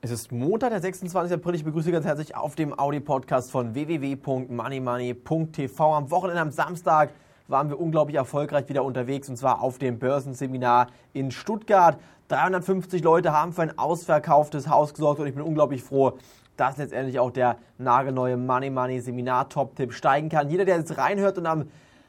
[0.00, 1.34] Es ist Montag, der 26.
[1.34, 1.56] April.
[1.56, 5.92] Ich begrüße Sie ganz herzlich auf dem Audi-Podcast von www.moneymoney.tv.
[5.92, 7.10] Am Wochenende, am Samstag,
[7.48, 11.98] waren wir unglaublich erfolgreich wieder unterwegs und zwar auf dem Börsenseminar in Stuttgart.
[12.28, 16.16] 350 Leute haben für ein ausverkauftes Haus gesorgt und ich bin unglaublich froh,
[16.56, 20.48] dass letztendlich auch der nagelneue Money Money Seminar Top-Tipp steigen kann.
[20.48, 21.64] Jeder, der jetzt reinhört und am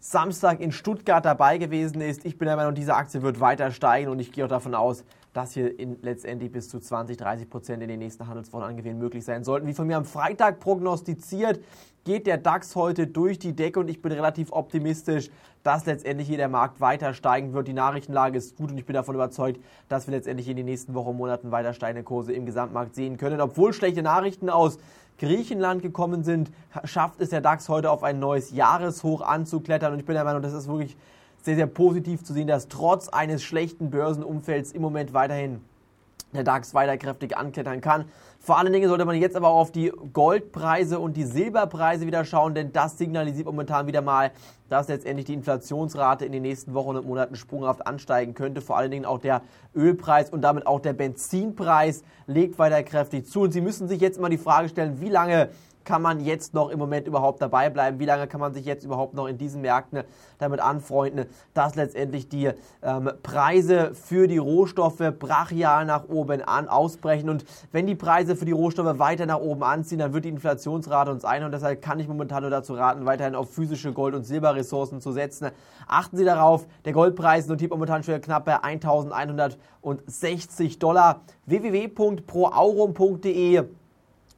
[0.00, 4.10] Samstag in Stuttgart dabei gewesen ist, ich bin der Meinung, diese Aktie wird weiter steigen
[4.10, 5.02] und ich gehe auch davon aus,
[5.32, 9.24] dass hier in, letztendlich bis zu 20, 30 Prozent in den nächsten Handelswochen angewählt möglich
[9.24, 9.66] sein sollten.
[9.66, 11.60] Wie von mir am Freitag prognostiziert,
[12.04, 15.30] geht der DAX heute durch die Decke und ich bin relativ optimistisch,
[15.62, 17.68] dass letztendlich hier der Markt weiter steigen wird.
[17.68, 20.94] Die Nachrichtenlage ist gut und ich bin davon überzeugt, dass wir letztendlich in den nächsten
[20.94, 23.40] Wochen und Monaten weiter steigende Kurse im Gesamtmarkt sehen können.
[23.40, 24.78] Obwohl schlechte Nachrichten aus
[25.18, 26.50] Griechenland gekommen sind,
[26.84, 30.40] schafft es der DAX heute auf ein neues Jahreshoch anzuklettern und ich bin der Meinung,
[30.40, 30.96] das ist wirklich
[31.42, 35.60] sehr, sehr positiv zu sehen, dass trotz eines schlechten Börsenumfelds im Moment weiterhin
[36.32, 38.04] der DAX weiter kräftig anklettern kann.
[38.38, 42.24] Vor allen Dingen sollte man jetzt aber auch auf die Goldpreise und die Silberpreise wieder
[42.24, 44.30] schauen, denn das signalisiert momentan wieder mal,
[44.68, 48.60] dass letztendlich die Inflationsrate in den nächsten Wochen und Monaten sprunghaft ansteigen könnte.
[48.60, 49.42] Vor allen Dingen auch der
[49.74, 53.42] Ölpreis und damit auch der Benzinpreis legt weiter kräftig zu.
[53.42, 55.50] Und Sie müssen sich jetzt mal die Frage stellen, wie lange
[55.84, 57.98] kann man jetzt noch im Moment überhaupt dabei bleiben?
[57.98, 60.02] Wie lange kann man sich jetzt überhaupt noch in diesen Märkten
[60.38, 62.50] damit anfreunden, dass letztendlich die
[62.82, 67.30] ähm, Preise für die Rohstoffe brachial nach oben an ausbrechen?
[67.30, 71.10] Und wenn die Preise für die Rohstoffe weiter nach oben anziehen, dann wird die Inflationsrate
[71.10, 74.24] uns ein und deshalb kann ich momentan nur dazu raten, weiterhin auf physische Gold- und
[74.24, 75.50] Silberressourcen zu setzen.
[75.86, 81.20] Achten Sie darauf, der Goldpreis notiert momentan schon knapp bei 1160 Dollar.
[81.46, 83.64] www.proaurum.de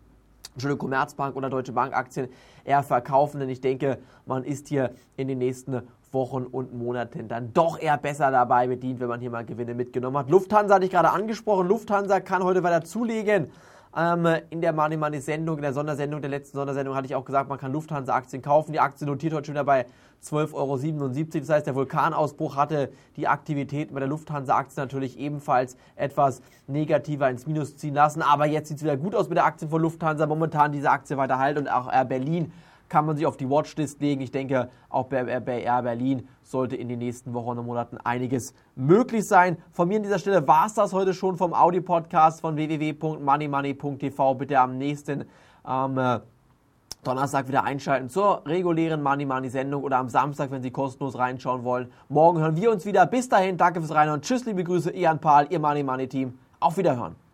[0.55, 2.29] Entschuldigung, Commerzbank oder Deutsche Bank Aktien
[2.65, 5.83] eher verkaufen, denn ich denke, man ist hier in den nächsten
[6.13, 10.17] Wochen und Monaten dann doch eher besser dabei bedient, wenn man hier mal Gewinne mitgenommen
[10.17, 10.31] hat.
[10.31, 11.69] Lufthansa hatte ich gerade angesprochen.
[11.69, 13.51] Lufthansa kann heute weiter zulegen.
[13.99, 17.25] Ähm, in der Money Money Sendung, in der Sondersendung, der letzten Sondersendung hatte ich auch
[17.25, 18.73] gesagt, man kann Lufthansa-Aktien kaufen.
[18.73, 19.87] Die Aktie notiert heute schon wieder bei
[20.23, 21.41] 12,77 Euro.
[21.41, 27.47] Das heißt, der Vulkanausbruch hatte die Aktivität bei der Lufthansa-Aktie natürlich ebenfalls etwas negativer ins
[27.47, 28.21] Minus ziehen lassen.
[28.21, 30.27] Aber jetzt sieht es wieder gut aus mit der Aktie von Lufthansa.
[30.27, 32.53] Momentan diese Aktie weiter halt und auch Air Berlin
[32.89, 34.21] kann man sich auf die Watchlist legen.
[34.21, 38.55] Ich denke, auch bei, bei Air Berlin sollte in den nächsten Wochen und Monaten einiges
[38.75, 39.57] möglich sein.
[39.73, 44.35] Von mir an dieser Stelle war es das heute schon vom Audi-Podcast von www.moneymoney.tv.
[44.35, 45.25] Bitte am nächsten
[45.67, 46.21] ähm, äh,
[47.03, 51.63] Donnerstag wieder einschalten zur regulären Money Money Sendung oder am Samstag, wenn Sie kostenlos reinschauen
[51.65, 51.93] wollen.
[52.09, 53.07] Morgen hören wir uns wieder.
[53.07, 54.23] Bis dahin, danke fürs Reinhören.
[54.23, 56.39] Tschüss, liebe Grüße, Ian Pahl, Ihr Money Money Team.
[56.59, 57.26] Auf Wiederhören.